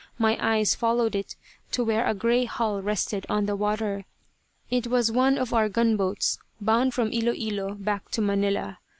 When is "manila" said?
8.23-8.79